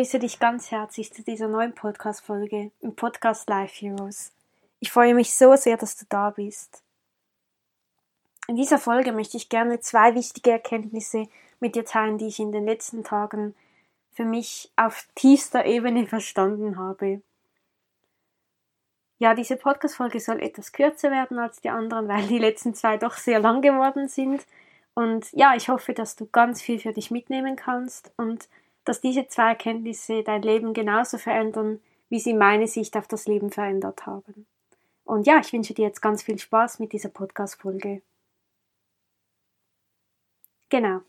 Begrüße 0.00 0.18
dich 0.18 0.38
ganz 0.38 0.70
herzlich 0.70 1.12
zu 1.12 1.22
dieser 1.22 1.46
neuen 1.46 1.74
Podcast-Folge 1.74 2.70
im 2.80 2.96
Podcast 2.96 3.46
Life 3.50 3.84
Heroes. 3.84 4.32
Ich 4.78 4.90
freue 4.90 5.14
mich 5.14 5.34
so 5.34 5.54
sehr, 5.56 5.76
dass 5.76 5.94
du 5.98 6.06
da 6.08 6.30
bist. 6.30 6.82
In 8.48 8.56
dieser 8.56 8.78
Folge 8.78 9.12
möchte 9.12 9.36
ich 9.36 9.50
gerne 9.50 9.78
zwei 9.80 10.14
wichtige 10.14 10.52
Erkenntnisse 10.52 11.24
mit 11.60 11.74
dir 11.74 11.84
teilen, 11.84 12.16
die 12.16 12.28
ich 12.28 12.40
in 12.40 12.50
den 12.50 12.64
letzten 12.64 13.04
Tagen 13.04 13.54
für 14.14 14.24
mich 14.24 14.72
auf 14.74 15.06
tiefster 15.16 15.66
Ebene 15.66 16.06
verstanden 16.06 16.78
habe. 16.78 17.20
Ja, 19.18 19.34
diese 19.34 19.56
Podcast-Folge 19.56 20.18
soll 20.18 20.40
etwas 20.40 20.72
kürzer 20.72 21.10
werden 21.10 21.38
als 21.38 21.60
die 21.60 21.68
anderen, 21.68 22.08
weil 22.08 22.26
die 22.26 22.38
letzten 22.38 22.74
zwei 22.74 22.96
doch 22.96 23.18
sehr 23.18 23.38
lang 23.38 23.60
geworden 23.60 24.08
sind. 24.08 24.46
Und 24.94 25.30
ja, 25.32 25.54
ich 25.54 25.68
hoffe, 25.68 25.92
dass 25.92 26.16
du 26.16 26.24
ganz 26.24 26.62
viel 26.62 26.78
für 26.78 26.94
dich 26.94 27.10
mitnehmen 27.10 27.54
kannst 27.54 28.12
und 28.16 28.48
dass 28.84 29.00
diese 29.00 29.28
zwei 29.28 29.50
Erkenntnisse 29.50 30.22
dein 30.22 30.42
Leben 30.42 30.74
genauso 30.74 31.18
verändern, 31.18 31.80
wie 32.08 32.20
sie 32.20 32.34
meine 32.34 32.66
Sicht 32.66 32.96
auf 32.96 33.06
das 33.06 33.26
Leben 33.26 33.50
verändert 33.50 34.06
haben. 34.06 34.46
Und 35.04 35.26
ja, 35.26 35.40
ich 35.40 35.52
wünsche 35.52 35.74
dir 35.74 35.86
jetzt 35.86 36.02
ganz 36.02 36.22
viel 36.22 36.38
Spaß 36.38 36.78
mit 36.78 36.92
dieser 36.92 37.08
Podcast-Folge. 37.08 38.02
Genau. 40.68 41.00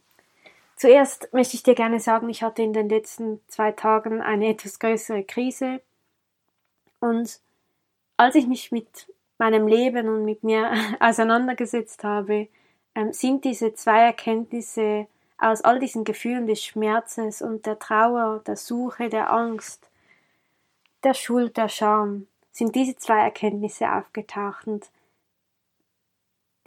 Zuerst 0.75 1.31
möchte 1.33 1.55
ich 1.55 1.64
dir 1.64 1.75
gerne 1.75 1.99
sagen, 1.99 2.27
ich 2.30 2.42
hatte 2.42 2.64
in 2.64 2.73
den 2.73 2.89
letzten 2.89 3.39
zwei 3.47 3.72
Tagen 3.72 4.22
eine 4.22 4.49
etwas 4.49 4.80
größere 4.80 5.23
Krise. 5.23 5.81
Und 6.99 7.39
als 8.17 8.36
ich 8.36 8.47
mich 8.47 8.72
mit 8.72 9.08
meinem 9.38 9.67
Leben 9.67 10.08
und 10.08 10.25
mit 10.25 10.44
mir 10.44 10.72
auseinandergesetzt 10.99 12.03
habe, 12.03 12.47
ähm, 12.95 13.14
sind 13.14 13.45
diese 13.45 13.73
zwei 13.75 14.02
Erkenntnisse 14.02 15.08
aus 15.42 15.61
all 15.61 15.80
diesen 15.80 16.03
Gefühlen 16.03 16.47
des 16.47 16.64
Schmerzes 16.64 17.42
und 17.42 17.66
der 17.66 17.80
Trauer, 17.80 18.42
der 18.45 18.56
Suche, 18.56 19.09
der 19.09 19.31
Angst, 19.34 19.89
der 21.03 21.16
Schuld, 21.16 21.58
der 21.58 21.67
Scham, 21.67 22.28
sind 22.52 22.75
diese 22.75 22.95
zwei 22.95 23.20
Erkenntnisse 23.20 23.92
aufgetaucht 23.92 24.67
und 24.67 24.89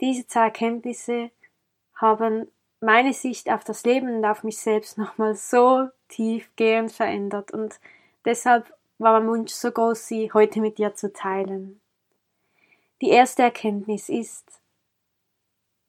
diese 0.01 0.27
zwei 0.27 0.45
Erkenntnisse 0.45 1.31
haben 1.95 2.51
meine 2.81 3.13
Sicht 3.13 3.49
auf 3.49 3.63
das 3.63 3.85
Leben 3.85 4.17
und 4.17 4.25
auf 4.25 4.43
mich 4.43 4.57
selbst 4.57 4.97
nochmal 4.97 5.35
so 5.35 5.87
tiefgehend 6.09 6.91
verändert 6.91 7.51
und 7.51 7.79
deshalb 8.25 8.71
war 8.97 9.19
mein 9.19 9.29
Wunsch 9.29 9.53
so 9.53 9.71
groß, 9.71 10.05
sie 10.05 10.31
heute 10.33 10.59
mit 10.59 10.77
dir 10.77 10.95
zu 10.95 11.11
teilen. 11.13 11.79
Die 13.01 13.09
erste 13.09 13.43
Erkenntnis 13.43 14.09
ist, 14.09 14.61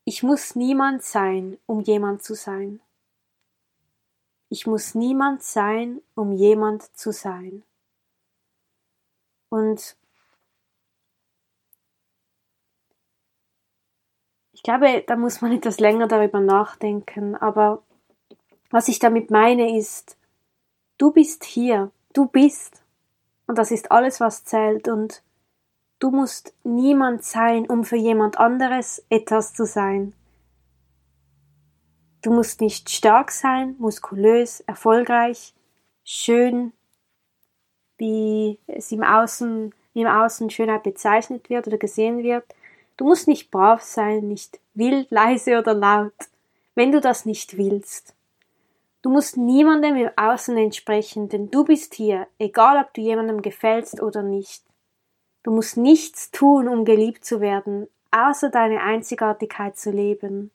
ich 0.09 0.23
muss 0.23 0.55
niemand 0.55 1.03
sein, 1.03 1.59
um 1.67 1.81
jemand 1.81 2.23
zu 2.23 2.35
sein. 2.35 2.81
Ich 4.49 4.65
muss 4.65 4.95
niemand 4.95 5.43
sein, 5.43 6.01
um 6.15 6.31
jemand 6.31 6.97
zu 6.97 7.11
sein. 7.11 7.65
Und 9.49 9.97
ich 14.53 14.63
glaube, 14.63 15.03
da 15.05 15.17
muss 15.17 15.41
man 15.41 15.51
etwas 15.51 15.81
länger 15.81 16.07
darüber 16.07 16.39
nachdenken, 16.39 17.35
aber 17.35 17.83
was 18.71 18.87
ich 18.87 19.01
damit 19.01 19.33
meine 19.33 19.77
ist, 19.77 20.17
du 20.99 21.11
bist 21.11 21.43
hier, 21.43 21.91
du 22.13 22.27
bist, 22.27 22.85
und 23.49 23.59
das 23.59 23.73
ist 23.73 23.91
alles, 23.91 24.21
was 24.21 24.45
zählt, 24.45 24.87
und 24.87 25.25
Du 25.99 26.11
musst 26.11 26.53
niemand 26.63 27.25
sein, 27.25 27.67
um 27.67 27.85
für 27.85 27.97
jemand 27.97 28.39
anderes 28.39 29.03
etwas 29.09 29.55
zu 29.55 29.65
sein. 29.65 30.13
Du 32.21 32.33
musst 32.33 32.61
nicht 32.61 32.91
stark 32.91 33.31
sein, 33.31 33.77
muskulös, 33.79 34.61
erfolgreich, 34.61 35.55
schön, 36.05 36.73
wie 37.97 38.59
es 38.67 38.93
im 38.93 39.03
Außen, 39.03 39.75
wie 39.95 40.03
im 40.03 40.09
Außen 40.09 40.51
Schönheit 40.51 40.83
bezeichnet 40.83 41.49
wird 41.49 41.67
oder 41.67 41.79
gesehen 41.79 42.23
wird. 42.23 42.45
Du 42.99 43.07
musst 43.07 43.27
nicht 43.27 43.51
brav 43.51 43.81
sein, 43.81 44.29
nicht 44.29 44.61
wild, 44.75 45.11
leise 45.11 45.59
oder 45.59 45.73
laut, 45.73 46.13
wenn 46.75 46.93
du 46.93 47.01
das 47.01 47.25
nicht 47.25 47.57
willst. 47.57 48.15
Du 49.01 49.09
musst 49.09 49.39
niemandem 49.39 49.97
im 49.97 50.11
Außen 50.17 50.59
entsprechen, 50.59 51.31
denn 51.31 51.51
du 51.51 51.65
bist 51.65 51.95
hier, 51.95 52.27
egal 52.39 52.85
ob 52.85 52.93
du 52.93 53.01
jemandem 53.01 53.41
gefällst 53.41 54.03
oder 54.03 54.23
nicht. 54.23 54.66
Du 55.47 55.53
musst 55.53 55.77
nichts 55.77 56.33
tun, 56.33 56.67
um 56.67 56.85
geliebt 56.85 57.25
zu 57.25 57.41
werden, 57.41 57.87
außer 58.11 58.51
deine 58.51 58.83
Einzigartigkeit 58.83 59.79
zu 59.79 59.93
leben. 59.93 60.51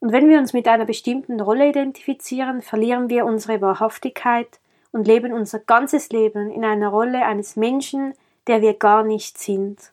Und 0.00 0.10
wenn 0.10 0.30
wir 0.30 0.38
uns 0.38 0.54
mit 0.54 0.66
einer 0.66 0.86
bestimmten 0.86 1.38
Rolle 1.38 1.68
identifizieren, 1.68 2.62
verlieren 2.62 3.10
wir 3.10 3.26
unsere 3.26 3.60
Wahrhaftigkeit 3.60 4.58
und 4.90 5.06
leben 5.06 5.34
unser 5.34 5.58
ganzes 5.58 6.08
Leben 6.08 6.50
in 6.50 6.64
einer 6.64 6.88
Rolle 6.88 7.26
eines 7.26 7.56
Menschen, 7.56 8.14
der 8.46 8.62
wir 8.62 8.72
gar 8.72 9.02
nicht 9.02 9.36
sind. 9.36 9.92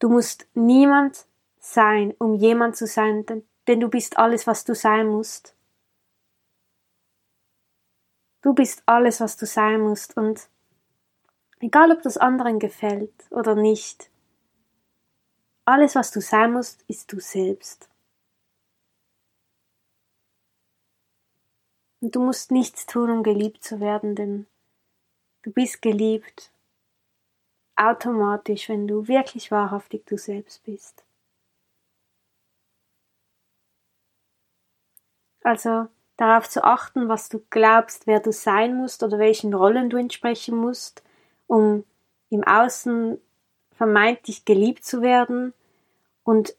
Du 0.00 0.08
musst 0.08 0.48
niemand 0.54 1.26
sein, 1.60 2.12
um 2.18 2.34
jemand 2.34 2.74
zu 2.74 2.88
sein, 2.88 3.24
denn 3.68 3.78
du 3.78 3.86
bist 3.86 4.18
alles, 4.18 4.48
was 4.48 4.64
du 4.64 4.74
sein 4.74 5.06
musst. 5.06 5.54
Du 8.42 8.52
bist 8.52 8.82
alles, 8.86 9.20
was 9.20 9.36
du 9.36 9.46
sein 9.46 9.80
musst 9.80 10.16
und 10.16 10.48
Egal 11.64 11.92
ob 11.92 12.02
das 12.02 12.18
anderen 12.18 12.58
gefällt 12.58 13.14
oder 13.30 13.54
nicht. 13.54 14.10
Alles, 15.64 15.94
was 15.94 16.10
du 16.10 16.20
sein 16.20 16.52
musst, 16.52 16.84
ist 16.88 17.10
du 17.10 17.20
selbst. 17.20 17.88
Und 22.02 22.14
du 22.14 22.20
musst 22.20 22.50
nichts 22.50 22.84
tun, 22.84 23.10
um 23.10 23.22
geliebt 23.22 23.64
zu 23.64 23.80
werden, 23.80 24.14
denn 24.14 24.46
du 25.40 25.52
bist 25.52 25.80
geliebt 25.80 26.52
automatisch, 27.76 28.68
wenn 28.68 28.86
du 28.86 29.08
wirklich 29.08 29.50
wahrhaftig 29.50 30.04
du 30.04 30.18
selbst 30.18 30.64
bist. 30.64 31.02
Also 35.42 35.88
darauf 36.18 36.46
zu 36.46 36.62
achten, 36.62 37.08
was 37.08 37.30
du 37.30 37.42
glaubst, 37.48 38.06
wer 38.06 38.20
du 38.20 38.32
sein 38.32 38.76
musst 38.76 39.02
oder 39.02 39.18
welchen 39.18 39.54
Rollen 39.54 39.88
du 39.88 39.96
entsprechen 39.96 40.58
musst, 40.58 41.02
um 41.46 41.84
im 42.30 42.44
Außen 42.44 43.18
vermeintlich 43.72 44.44
geliebt 44.44 44.84
zu 44.84 45.02
werden 45.02 45.52
und 46.22 46.56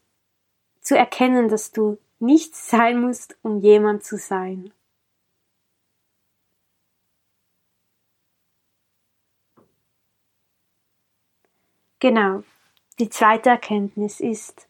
zu 0.81 0.97
erkennen, 0.97 1.49
dass 1.49 1.71
du 1.71 1.97
nichts 2.19 2.69
sein 2.69 3.01
musst, 3.01 3.37
um 3.41 3.59
jemand 3.59 4.03
zu 4.03 4.17
sein. 4.17 4.71
Genau. 11.99 12.43
Die 12.99 13.09
zweite 13.09 13.49
Erkenntnis 13.49 14.19
ist, 14.19 14.67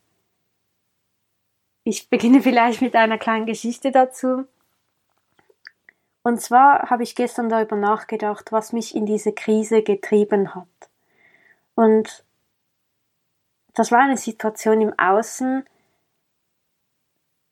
ich 1.83 2.09
beginne 2.09 2.41
vielleicht 2.44 2.81
mit 2.81 2.95
einer 2.95 3.18
kleinen 3.18 3.45
Geschichte 3.45 3.91
dazu. 3.91 4.47
Und 6.25 6.42
zwar 6.42 6.89
habe 6.89 7.04
ich 7.04 7.13
gestern 7.13 7.50
darüber 7.50 7.75
nachgedacht, 7.75 8.51
was 8.51 8.74
mich 8.74 8.95
in 8.95 9.06
diese 9.06 9.31
Krise 9.31 9.83
getrieben 9.83 10.56
hat. 10.56 10.89
Und 11.75 12.25
das 13.75 13.92
war 13.92 14.00
eine 14.00 14.18
Situation 14.18 14.81
im 14.81 14.98
Außen, 14.98 15.63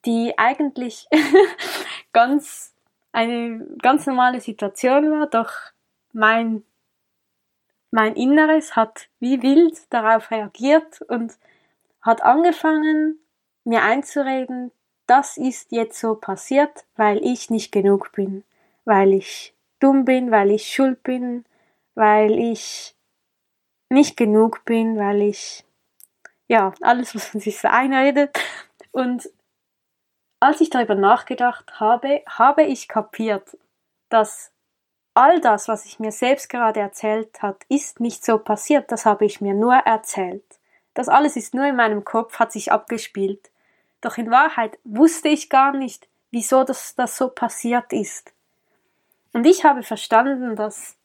die 0.06 0.34
eigentlich 0.40 1.08
ganz 2.14 2.74
eine 3.12 3.64
ganz 3.80 4.08
normale 4.08 4.42
Situation 4.42 5.12
war, 5.12 5.28
doch 5.28 5.52
mein 6.12 6.64
mein 7.92 8.16
Inneres 8.16 8.76
hat 8.76 9.08
wie 9.20 9.44
wild 9.44 9.94
darauf 9.94 10.32
reagiert 10.32 11.00
und 11.04 11.38
hat 12.02 12.24
angefangen, 12.24 13.20
mir 13.66 13.84
einzureden, 13.84 14.72
das 15.06 15.38
ist 15.38 15.72
jetzt 15.72 16.00
so 16.00 16.16
passiert, 16.16 16.86
weil 16.96 17.24
ich 17.24 17.52
nicht 17.52 17.72
genug 17.72 18.12
bin 18.14 18.44
weil 18.86 19.14
ich 19.14 19.54
dumm 19.80 20.06
bin, 20.06 20.32
weil 20.32 20.52
ich 20.52 20.68
schuld 20.74 21.04
bin, 21.04 21.46
weil 21.96 22.38
ich 22.38 22.96
nicht 23.90 24.18
genug 24.18 24.66
bin, 24.66 24.98
weil 24.98 25.22
ich 25.22 25.66
ja 26.48 26.74
alles, 26.82 27.16
was 27.16 27.34
man 27.34 27.42
sich 27.42 27.60
so 27.60 27.68
einredet. 27.68 28.38
Und 28.92 29.30
als 30.40 30.62
ich 30.62 30.70
darüber 30.70 30.96
nachgedacht 30.96 31.80
habe, 31.80 32.22
habe 32.28 32.64
ich 32.64 32.88
kapiert, 32.88 33.58
dass 34.10 34.52
all 35.14 35.40
das, 35.40 35.68
was 35.68 35.86
ich 35.86 36.00
mir 36.00 36.12
selbst 36.12 36.50
gerade 36.50 36.80
erzählt 36.80 37.42
hat, 37.42 37.64
ist 37.70 38.00
nicht 38.00 38.26
so 38.26 38.40
passiert, 38.40 38.92
das 38.92 39.06
habe 39.06 39.26
ich 39.26 39.42
mir 39.42 39.54
nur 39.54 39.74
erzählt. 39.74 40.44
Das 40.94 41.10
alles 41.10 41.36
ist 41.36 41.54
nur 41.54 41.66
in 41.66 41.76
meinem 41.76 42.04
Kopf, 42.04 42.40
hat 42.40 42.52
sich 42.52 42.72
abgespielt. 42.72 43.52
Doch 44.02 44.18
in 44.18 44.32
Wahrheit 44.32 44.78
wusste 44.84 45.30
ich 45.30 45.50
gar 45.50 45.72
nicht, 45.72 46.10
wieso 46.32 46.64
das, 46.64 46.96
das 46.96 47.18
so 47.18 47.30
passiert 47.30 47.94
ist. 47.94 48.33
Und 49.34 49.46
ich 49.46 49.64
habe 49.64 49.84
verstanden, 49.84 50.56
dass 50.56 50.96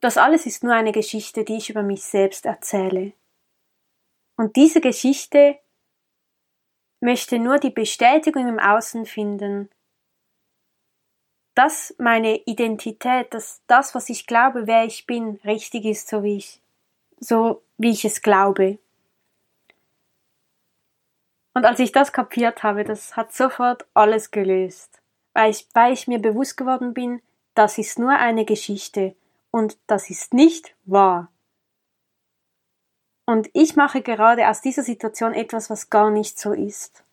das 0.00 0.16
alles 0.16 0.46
ist 0.46 0.62
nur 0.62 0.74
eine 0.74 0.92
Geschichte, 0.92 1.44
die 1.44 1.56
ich 1.56 1.70
über 1.70 1.82
mich 1.82 2.02
selbst 2.02 2.46
erzähle. 2.46 3.12
Und 4.36 4.56
diese 4.56 4.80
Geschichte 4.80 5.58
möchte 7.00 7.38
nur 7.38 7.58
die 7.58 7.70
Bestätigung 7.70 8.48
im 8.48 8.58
Außen 8.58 9.06
finden, 9.06 9.68
dass 11.54 11.92
meine 11.98 12.36
Identität, 12.44 13.34
dass 13.34 13.62
das, 13.66 13.94
was 13.94 14.08
ich 14.08 14.28
glaube, 14.28 14.68
wer 14.68 14.84
ich 14.84 15.06
bin, 15.06 15.40
richtig 15.44 15.84
ist, 15.84 16.08
so 16.08 16.22
wie 16.22 16.36
ich, 16.36 16.60
so 17.18 17.62
wie 17.78 17.90
ich 17.90 18.04
es 18.04 18.22
glaube. 18.22 18.78
Und 21.54 21.64
als 21.64 21.80
ich 21.80 21.90
das 21.90 22.12
kapiert 22.12 22.62
habe, 22.62 22.84
das 22.84 23.16
hat 23.16 23.34
sofort 23.34 23.84
alles 23.92 24.30
gelöst, 24.30 24.97
weil 25.38 25.52
ich, 25.52 25.68
weil 25.72 25.92
ich 25.92 26.08
mir 26.08 26.18
bewusst 26.18 26.56
geworden 26.56 26.94
bin, 26.94 27.22
das 27.54 27.78
ist 27.78 27.96
nur 27.96 28.10
eine 28.10 28.44
Geschichte 28.44 29.14
und 29.52 29.78
das 29.86 30.10
ist 30.10 30.34
nicht 30.34 30.74
wahr. 30.84 31.30
Und 33.24 33.48
ich 33.52 33.76
mache 33.76 34.02
gerade 34.02 34.48
aus 34.48 34.62
dieser 34.62 34.82
Situation 34.82 35.34
etwas, 35.34 35.70
was 35.70 35.90
gar 35.90 36.10
nicht 36.10 36.40
so 36.40 36.52
ist. 36.52 37.04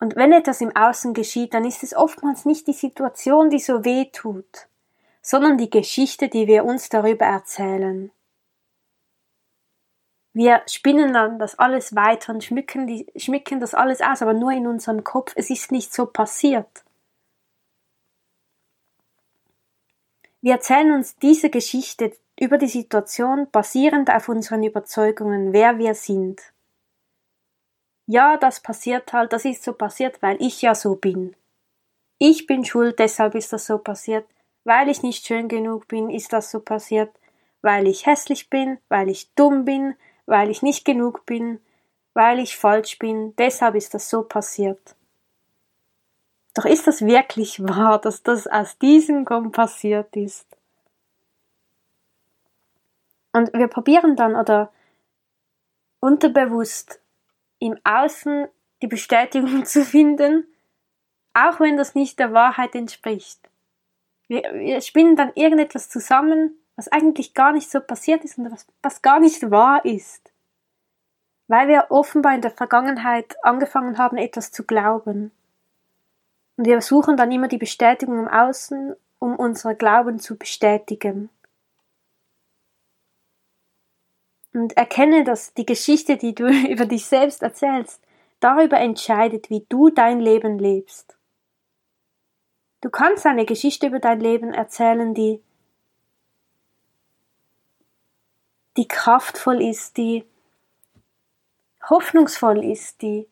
Und 0.00 0.16
wenn 0.16 0.32
etwas 0.32 0.60
im 0.60 0.74
Außen 0.74 1.14
geschieht, 1.14 1.54
dann 1.54 1.64
ist 1.64 1.84
es 1.84 1.94
oftmals 1.94 2.44
nicht 2.44 2.66
die 2.66 2.72
Situation, 2.72 3.50
die 3.50 3.60
so 3.60 3.84
weh 3.84 4.06
tut, 4.06 4.66
sondern 5.20 5.58
die 5.58 5.70
Geschichte, 5.70 6.28
die 6.28 6.48
wir 6.48 6.64
uns 6.64 6.88
darüber 6.88 7.26
erzählen. 7.26 8.10
Wir 10.34 10.62
spinnen 10.66 11.12
dann 11.12 11.38
das 11.38 11.58
alles 11.58 11.94
weiter 11.94 12.32
und 12.32 12.42
schmücken, 12.42 12.86
die, 12.86 13.06
schmücken 13.16 13.60
das 13.60 13.74
alles 13.74 14.00
aus, 14.00 14.22
aber 14.22 14.32
nur 14.32 14.52
in 14.52 14.66
unserem 14.66 15.04
Kopf. 15.04 15.32
Es 15.36 15.50
ist 15.50 15.72
nicht 15.72 15.92
so 15.92 16.06
passiert. 16.06 16.84
Wir 20.40 20.54
erzählen 20.54 20.92
uns 20.92 21.16
diese 21.16 21.50
Geschichte 21.50 22.16
über 22.40 22.58
die 22.58 22.68
Situation 22.68 23.48
basierend 23.52 24.10
auf 24.10 24.28
unseren 24.28 24.62
Überzeugungen, 24.62 25.52
wer 25.52 25.78
wir 25.78 25.94
sind. 25.94 26.40
Ja, 28.06 28.36
das 28.36 28.60
passiert 28.60 29.12
halt, 29.12 29.32
das 29.32 29.44
ist 29.44 29.62
so 29.62 29.74
passiert, 29.74 30.20
weil 30.22 30.36
ich 30.42 30.62
ja 30.62 30.74
so 30.74 30.96
bin. 30.96 31.36
Ich 32.18 32.46
bin 32.46 32.64
schuld, 32.64 32.98
deshalb 32.98 33.34
ist 33.34 33.52
das 33.52 33.66
so 33.66 33.78
passiert. 33.78 34.26
Weil 34.64 34.88
ich 34.88 35.02
nicht 35.02 35.26
schön 35.26 35.48
genug 35.48 35.88
bin, 35.88 36.08
ist 36.08 36.32
das 36.32 36.50
so 36.50 36.60
passiert. 36.60 37.10
Weil 37.62 37.86
ich 37.86 38.06
hässlich 38.06 38.48
bin, 38.48 38.78
weil 38.88 39.08
ich 39.08 39.34
dumm 39.34 39.64
bin, 39.64 39.94
weil 40.26 40.50
ich 40.50 40.62
nicht 40.62 40.84
genug 40.84 41.26
bin, 41.26 41.60
weil 42.14 42.38
ich 42.38 42.56
falsch 42.56 42.98
bin, 42.98 43.34
deshalb 43.36 43.74
ist 43.74 43.94
das 43.94 44.10
so 44.10 44.22
passiert. 44.22 44.94
Doch 46.54 46.64
ist 46.66 46.86
das 46.86 47.00
wirklich 47.00 47.62
wahr, 47.62 48.00
dass 48.00 48.22
das 48.22 48.46
aus 48.46 48.78
diesem 48.78 49.24
Grund 49.24 49.52
passiert 49.52 50.14
ist? 50.16 50.46
Und 53.32 53.52
wir 53.54 53.68
probieren 53.68 54.16
dann 54.16 54.36
oder 54.36 54.70
unterbewusst 56.00 57.00
im 57.58 57.78
Außen 57.84 58.48
die 58.82 58.86
Bestätigung 58.86 59.64
zu 59.64 59.84
finden, 59.84 60.46
auch 61.32 61.60
wenn 61.60 61.78
das 61.78 61.94
nicht 61.94 62.18
der 62.18 62.34
Wahrheit 62.34 62.74
entspricht. 62.74 63.40
Wir, 64.28 64.42
wir 64.52 64.80
spinnen 64.82 65.16
dann 65.16 65.32
irgendetwas 65.34 65.88
zusammen, 65.88 66.58
was 66.76 66.88
eigentlich 66.88 67.34
gar 67.34 67.52
nicht 67.52 67.70
so 67.70 67.80
passiert 67.80 68.24
ist 68.24 68.38
und 68.38 68.50
was, 68.50 68.66
was 68.82 69.02
gar 69.02 69.20
nicht 69.20 69.50
wahr 69.50 69.84
ist. 69.84 70.32
Weil 71.48 71.68
wir 71.68 71.86
offenbar 71.90 72.34
in 72.34 72.40
der 72.40 72.50
Vergangenheit 72.50 73.36
angefangen 73.44 73.98
haben, 73.98 74.16
etwas 74.16 74.52
zu 74.52 74.64
glauben. 74.64 75.32
Und 76.56 76.66
wir 76.66 76.80
suchen 76.80 77.16
dann 77.16 77.32
immer 77.32 77.48
die 77.48 77.58
Bestätigung 77.58 78.18
im 78.18 78.28
Außen, 78.28 78.94
um 79.18 79.36
unsere 79.36 79.74
Glauben 79.74 80.18
zu 80.18 80.36
bestätigen. 80.36 81.28
Und 84.54 84.76
erkenne, 84.76 85.24
dass 85.24 85.54
die 85.54 85.66
Geschichte, 85.66 86.16
die 86.16 86.34
du 86.34 86.46
über 86.68 86.86
dich 86.86 87.06
selbst 87.06 87.42
erzählst, 87.42 88.02
darüber 88.40 88.78
entscheidet, 88.78 89.50
wie 89.50 89.64
du 89.68 89.90
dein 89.90 90.20
Leben 90.20 90.58
lebst. 90.58 91.16
Du 92.80 92.90
kannst 92.90 93.24
eine 93.26 93.46
Geschichte 93.46 93.86
über 93.86 94.00
dein 94.00 94.20
Leben 94.20 94.52
erzählen, 94.52 95.14
die, 95.14 95.40
die 98.76 98.88
kraftvoll 98.88 99.62
ist, 99.62 99.96
die 99.96 100.24
hoffnungsvoll 101.88 102.64
ist, 102.64 103.02
die 103.02 103.28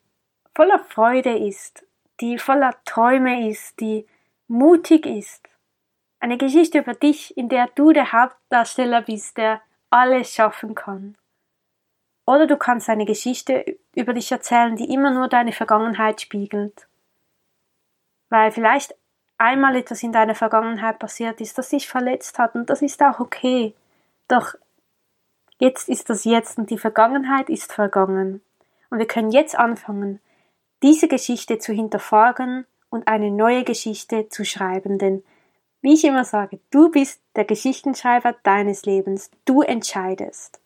voller 0.54 0.78
Freude 0.80 1.36
ist 1.36 1.84
die 2.20 2.38
voller 2.38 2.74
Träume 2.84 3.48
ist, 3.48 3.80
die 3.80 4.06
mutig 4.48 5.06
ist. 5.06 5.48
Eine 6.20 6.36
Geschichte 6.36 6.78
über 6.78 6.94
dich, 6.94 7.36
in 7.36 7.48
der 7.48 7.68
du 7.74 7.92
der 7.92 8.12
Hauptdarsteller 8.12 9.02
bist, 9.02 9.38
der 9.38 9.62
alles 9.88 10.34
schaffen 10.34 10.74
kann. 10.74 11.16
Oder 12.26 12.46
du 12.46 12.56
kannst 12.56 12.88
eine 12.88 13.06
Geschichte 13.06 13.78
über 13.94 14.12
dich 14.12 14.30
erzählen, 14.30 14.76
die 14.76 14.92
immer 14.92 15.10
nur 15.10 15.28
deine 15.28 15.52
Vergangenheit 15.52 16.20
spiegelt. 16.20 16.86
Weil 18.28 18.52
vielleicht 18.52 18.94
einmal 19.38 19.74
etwas 19.74 20.02
in 20.02 20.12
deiner 20.12 20.34
Vergangenheit 20.34 20.98
passiert 20.98 21.40
ist, 21.40 21.56
das 21.56 21.70
dich 21.70 21.88
verletzt 21.88 22.38
hat 22.38 22.54
und 22.54 22.68
das 22.68 22.82
ist 22.82 23.02
auch 23.02 23.18
okay. 23.18 23.74
Doch 24.28 24.54
jetzt 25.60 25.88
ist 25.88 26.10
das 26.10 26.24
jetzt 26.24 26.58
und 26.58 26.70
die 26.70 26.78
Vergangenheit 26.78 27.48
ist 27.48 27.72
vergangen. 27.72 28.42
Und 28.90 28.98
wir 28.98 29.06
können 29.06 29.30
jetzt 29.30 29.56
anfangen, 29.56 30.20
diese 30.82 31.06
Geschichte 31.06 31.58
zu 31.58 31.72
hinterfragen 31.72 32.66
und 32.88 33.06
eine 33.06 33.30
neue 33.30 33.62
Geschichte 33.62 34.28
zu 34.28 34.44
schreiben, 34.44 34.98
denn 34.98 35.22
wie 35.82 35.94
ich 35.94 36.04
immer 36.04 36.24
sage, 36.24 36.60
du 36.70 36.90
bist 36.90 37.22
der 37.36 37.44
Geschichtenschreiber 37.44 38.34
deines 38.42 38.84
Lebens, 38.84 39.30
du 39.44 39.62
entscheidest. 39.62 40.60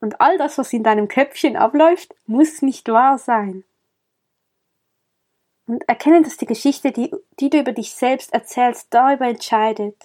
Und 0.00 0.20
all 0.20 0.38
das, 0.38 0.56
was 0.56 0.72
in 0.72 0.84
deinem 0.84 1.08
Köpfchen 1.08 1.56
abläuft, 1.56 2.14
muss 2.26 2.62
nicht 2.62 2.88
wahr 2.88 3.18
sein. 3.18 3.64
Und 5.66 5.86
erkenne, 5.88 6.22
dass 6.22 6.38
die 6.38 6.46
Geschichte, 6.46 6.92
die, 6.92 7.14
die 7.40 7.50
du 7.50 7.58
über 7.58 7.72
dich 7.72 7.92
selbst 7.94 8.32
erzählst, 8.32 8.86
darüber 8.90 9.26
entscheidet, 9.26 9.96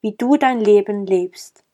wie 0.00 0.14
du 0.16 0.36
dein 0.36 0.60
Leben 0.60 1.06
lebst. 1.06 1.64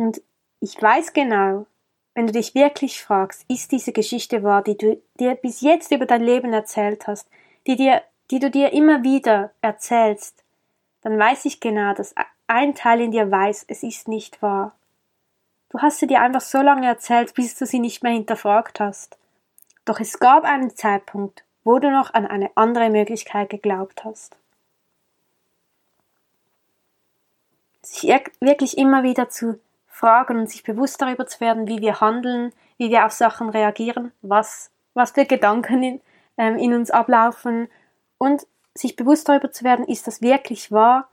Und 0.00 0.22
ich 0.60 0.80
weiß 0.80 1.12
genau, 1.12 1.66
wenn 2.14 2.26
du 2.26 2.32
dich 2.32 2.54
wirklich 2.54 3.02
fragst, 3.02 3.44
ist 3.48 3.70
diese 3.70 3.92
Geschichte 3.92 4.42
wahr, 4.42 4.62
die 4.62 4.78
du 4.78 4.98
dir 5.18 5.34
bis 5.34 5.60
jetzt 5.60 5.92
über 5.92 6.06
dein 6.06 6.22
Leben 6.22 6.54
erzählt 6.54 7.06
hast, 7.06 7.28
die 7.66 7.76
dir, 7.76 8.00
die 8.30 8.38
du 8.38 8.50
dir 8.50 8.72
immer 8.72 9.02
wieder 9.02 9.50
erzählst, 9.60 10.42
dann 11.02 11.18
weiß 11.18 11.44
ich 11.44 11.60
genau, 11.60 11.92
dass 11.92 12.14
ein 12.46 12.74
Teil 12.74 13.02
in 13.02 13.10
dir 13.10 13.30
weiß, 13.30 13.66
es 13.68 13.82
ist 13.82 14.08
nicht 14.08 14.40
wahr. 14.40 14.74
Du 15.68 15.80
hast 15.80 15.98
sie 15.98 16.06
dir 16.06 16.22
einfach 16.22 16.40
so 16.40 16.62
lange 16.62 16.86
erzählt, 16.86 17.34
bis 17.34 17.56
du 17.56 17.66
sie 17.66 17.78
nicht 17.78 18.02
mehr 18.02 18.12
hinterfragt 18.12 18.80
hast. 18.80 19.18
Doch 19.84 20.00
es 20.00 20.18
gab 20.18 20.44
einen 20.44 20.74
Zeitpunkt, 20.74 21.44
wo 21.62 21.78
du 21.78 21.90
noch 21.90 22.14
an 22.14 22.26
eine 22.26 22.50
andere 22.54 22.88
Möglichkeit 22.88 23.50
geglaubt 23.50 24.02
hast. 24.06 24.34
Sich 27.82 28.10
wirklich 28.40 28.78
immer 28.78 29.02
wieder 29.02 29.28
zu 29.28 29.60
fragen 30.00 30.38
und 30.38 30.50
sich 30.50 30.62
bewusst 30.62 31.00
darüber 31.00 31.26
zu 31.26 31.40
werden, 31.40 31.68
wie 31.68 31.80
wir 31.80 32.00
handeln, 32.00 32.52
wie 32.78 32.90
wir 32.90 33.04
auf 33.04 33.12
Sachen 33.12 33.50
reagieren, 33.50 34.12
was, 34.22 34.70
was 34.94 35.12
für 35.12 35.26
Gedanken 35.26 35.82
in, 35.82 36.00
ähm, 36.38 36.58
in 36.58 36.74
uns 36.74 36.90
ablaufen. 36.90 37.68
Und 38.18 38.46
sich 38.74 38.96
bewusst 38.96 39.28
darüber 39.28 39.52
zu 39.52 39.64
werden, 39.64 39.84
ist 39.84 40.06
das 40.06 40.22
wirklich 40.22 40.72
wahr, 40.72 41.08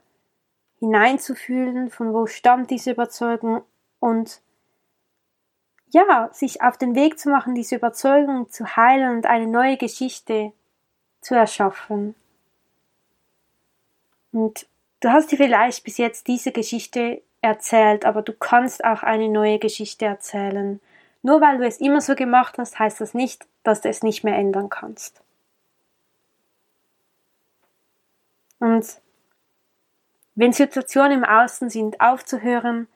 hineinzufühlen, 0.80 1.90
von 1.90 2.12
wo 2.14 2.26
stammt 2.26 2.70
diese 2.70 2.92
Überzeugung? 2.92 3.62
Und 4.00 4.40
ja, 5.90 6.30
sich 6.32 6.62
auf 6.62 6.78
den 6.78 6.94
Weg 6.94 7.18
zu 7.18 7.30
machen, 7.30 7.54
diese 7.54 7.76
Überzeugung 7.76 8.50
zu 8.50 8.76
heilen 8.76 9.16
und 9.16 9.26
eine 9.26 9.46
neue 9.46 9.76
Geschichte 9.76 10.52
zu 11.20 11.34
erschaffen. 11.34 12.14
Und 14.32 14.66
du 15.00 15.10
hast 15.10 15.32
dir 15.32 15.36
vielleicht 15.36 15.84
bis 15.84 15.98
jetzt 15.98 16.26
diese 16.26 16.52
Geschichte 16.52 17.22
erzählt, 17.40 18.04
aber 18.04 18.22
du 18.22 18.32
kannst 18.32 18.84
auch 18.84 19.02
eine 19.02 19.28
neue 19.28 19.58
Geschichte 19.58 20.04
erzählen. 20.04 20.80
Nur 21.22 21.40
weil 21.40 21.58
du 21.58 21.66
es 21.66 21.80
immer 21.80 22.00
so 22.00 22.14
gemacht 22.14 22.58
hast, 22.58 22.78
heißt 22.78 23.00
das 23.00 23.14
nicht, 23.14 23.46
dass 23.62 23.80
du 23.80 23.88
es 23.88 24.02
nicht 24.02 24.24
mehr 24.24 24.36
ändern 24.36 24.68
kannst. 24.68 25.22
Und 28.60 29.00
wenn 30.34 30.52
Situationen 30.52 31.18
im 31.18 31.24
Außen 31.24 31.70
sind, 31.70 32.00
aufzuhören, 32.00 32.88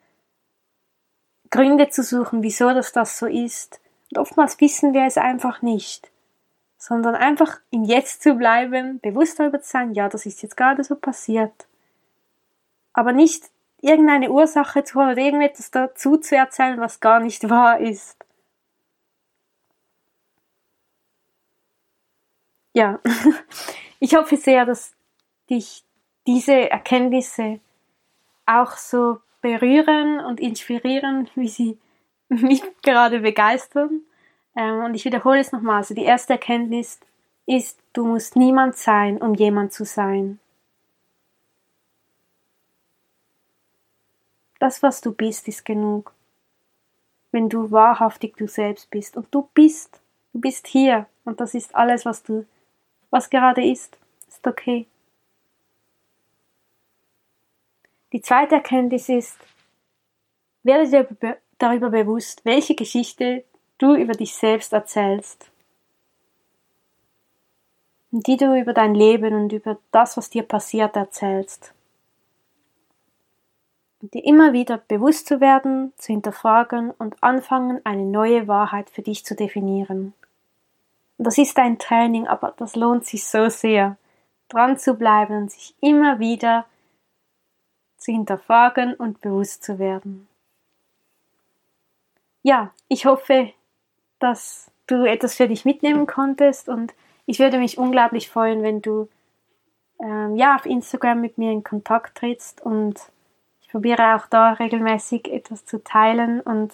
Gründe 1.51 1.89
zu 1.91 2.03
suchen, 2.03 2.43
wieso 2.43 2.71
das 2.71 2.93
das 2.93 3.19
so 3.19 3.27
ist. 3.27 3.81
Und 4.11 4.19
oftmals 4.19 4.61
wissen 4.61 4.95
wir 4.95 5.05
es 5.05 5.19
einfach 5.19 5.61
nicht, 5.63 6.11
sondern 6.79 7.15
einfach 7.15 7.61
im 7.71 7.85
Jetzt 7.85 8.23
zu 8.23 8.35
bleiben, 8.35 9.01
bewusst 9.01 9.39
darüber 9.39 9.61
zu 9.61 9.71
sein, 9.71 9.93
ja, 9.93 10.09
das 10.09 10.27
ist 10.27 10.43
jetzt 10.43 10.57
gerade 10.57 10.83
so 10.83 10.97
passiert. 10.97 11.67
Aber 12.93 13.13
nicht 13.13 13.51
irgendeine 13.83 14.31
Ursache 14.31 14.85
zu 14.85 14.99
holen 14.99 15.13
oder 15.13 15.21
irgendetwas 15.21 15.71
dazu 15.71 16.17
zu 16.17 16.37
erzählen, 16.37 16.81
was 16.81 17.01
gar 17.01 17.21
nicht 17.21 17.51
wahr 17.51 17.79
ist. 17.81 18.17
Ja, 22.73 23.01
ich 24.01 24.15
hoffe 24.15 24.37
sehr, 24.39 24.65
dass 24.65 24.95
dich 25.51 25.85
diese 26.27 26.71
Erkenntnisse 26.71 27.61
auch 28.47 28.73
so 28.77 29.19
berühren 29.43 30.21
und 30.21 30.41
inspirieren, 30.41 31.29
wie 31.35 31.49
sie 31.49 31.79
mich 32.29 32.63
gerade 32.83 33.21
begeistern. 33.21 34.03
Ähm, 34.57 34.85
und 34.85 34.95
ich 34.95 35.05
wiederhole 35.05 35.41
es 35.41 35.53
nochmal. 35.53 35.79
Also 35.79 35.95
die 35.95 36.05
erste 36.05 36.35
Erkenntnis 36.35 37.01
ist, 37.47 37.79
du 37.93 38.07
musst 38.07 38.37
niemand 38.37 38.77
sein, 38.77 39.21
um 39.21 39.35
jemand 39.35 39.73
zu 39.73 39.85
sein. 39.85 40.39
Das, 44.63 44.81
was 44.81 45.01
du 45.01 45.11
bist, 45.11 45.49
ist 45.49 45.65
genug. 45.65 46.15
Wenn 47.33 47.49
du 47.49 47.73
wahrhaftig 47.73 48.37
du 48.37 48.47
selbst 48.47 48.89
bist. 48.91 49.17
Und 49.17 49.27
du 49.35 49.49
bist. 49.55 50.01
Du 50.33 50.41
bist 50.41 50.69
hier. 50.69 51.07
Und 51.25 51.41
das 51.41 51.55
ist 51.55 51.75
alles, 51.75 52.05
was 52.05 52.23
du, 52.23 52.47
was 53.11 53.29
gerade 53.29 53.67
ist. 53.67 53.99
Ist 54.29 54.47
okay. 54.47 54.87
Die 58.13 58.23
zweite 58.23 58.55
Erkenntnis 58.55 59.09
ist, 59.09 59.37
werde 60.63 60.89
dir 60.89 61.39
darüber 61.59 61.91
bewusst, 61.91 62.45
welche 62.45 62.77
Geschichte 62.77 63.43
du 63.79 63.97
über 63.97 64.13
dich 64.13 64.33
selbst 64.33 64.73
erzählst. 64.73 65.51
Und 68.13 68.29
die 68.29 68.37
du 68.37 68.57
über 68.57 68.75
dein 68.75 68.95
Leben 68.95 69.35
und 69.35 69.53
über 69.53 69.81
das, 69.91 70.17
was 70.17 70.31
dir 70.31 70.45
passiert, 70.45 70.95
erzählst. 70.95 71.75
Dir 74.03 74.25
immer 74.25 74.53
wieder 74.53 74.79
bewusst 74.79 75.29
zu 75.29 75.41
werden, 75.41 75.93
zu 75.97 76.13
hinterfragen 76.13 76.91
und 76.91 77.23
anfangen, 77.23 77.81
eine 77.85 78.03
neue 78.03 78.49
Wahrheit 78.49 78.91
für 78.91 79.03
dich 79.03 79.25
zu 79.25 79.37
definieren. 79.37 80.13
Und 81.19 81.27
das 81.27 81.39
ist 81.39 81.57
ein 81.59 81.79
Training, 81.79 82.27
aber 82.27 82.53
das 82.57 82.75
lohnt 82.75 83.07
sich 83.07 83.25
so 83.25 83.49
sehr, 83.49 83.97
dran 84.49 84.77
zu 84.77 84.95
bleiben 84.95 85.37
und 85.37 85.53
sich 85.53 85.77
immer 85.81 86.19
wieder 86.19 86.67
zu 87.97 88.11
hinterfragen 88.11 88.95
und 88.95 89.21
bewusst 89.21 89.63
zu 89.63 89.79
werden. 89.79 90.27
Ja, 92.43 92.73
ich 92.89 93.07
hoffe, 93.07 93.53
dass 94.19 94.71
du 94.89 95.05
etwas 95.05 95.37
für 95.37 95.47
dich 95.47 95.65
mitnehmen 95.65 96.09
konntest 96.09 96.69
und 96.69 96.93
ich 97.25 97.39
würde 97.39 97.59
mich 97.59 97.79
unglaublich 97.79 98.29
freuen, 98.29 98.65
wenn 98.65 98.83
du 98.83 99.09
ähm, 100.01 100.35
ja 100.35 100.57
auf 100.57 100.67
Instagram 100.67 101.21
mit 101.21 101.39
mir 101.39 101.53
in 101.53 101.63
Kontakt 101.63 102.19
trittst 102.19 102.61
und 102.61 103.01
probiere 103.73 104.15
auch 104.15 104.27
da 104.27 104.53
regelmäßig 104.53 105.33
etwas 105.33 105.65
zu 105.65 105.83
teilen 105.83 106.41
und 106.43 106.73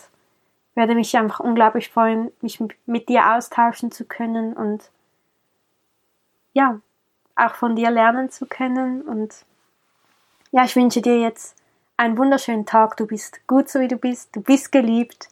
werde 0.74 0.96
mich 0.96 1.16
einfach 1.16 1.38
unglaublich 1.38 1.90
freuen, 1.90 2.32
mich 2.40 2.60
mit 2.86 3.08
dir 3.08 3.34
austauschen 3.34 3.92
zu 3.92 4.04
können 4.04 4.52
und 4.52 4.90
ja, 6.52 6.80
auch 7.36 7.54
von 7.54 7.76
dir 7.76 7.90
lernen 7.90 8.30
zu 8.30 8.46
können 8.46 9.02
und 9.02 9.44
ja, 10.50 10.64
ich 10.64 10.74
wünsche 10.74 11.00
dir 11.00 11.20
jetzt 11.20 11.56
einen 11.96 12.18
wunderschönen 12.18 12.66
Tag. 12.66 12.96
Du 12.96 13.06
bist 13.06 13.46
gut 13.46 13.68
so 13.68 13.80
wie 13.80 13.88
du 13.88 13.96
bist. 13.96 14.34
Du 14.34 14.40
bist 14.40 14.72
geliebt. 14.72 15.28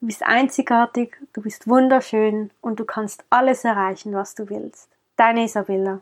Du 0.00 0.06
bist 0.06 0.22
einzigartig. 0.22 1.16
Du 1.32 1.42
bist 1.42 1.66
wunderschön 1.66 2.50
und 2.60 2.78
du 2.78 2.84
kannst 2.84 3.24
alles 3.30 3.64
erreichen, 3.64 4.14
was 4.14 4.34
du 4.36 4.48
willst. 4.48 4.88
Deine 5.16 5.44
Isabella. 5.44 6.00